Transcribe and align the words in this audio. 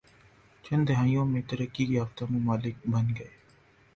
چند 0.63 0.83
دہائیوں 0.89 1.25
میں 1.25 1.41
ترقی 1.49 1.85
یافتہ 1.89 2.23
ممالک 2.29 2.75
بن 2.91 3.05
گئے 3.17 3.29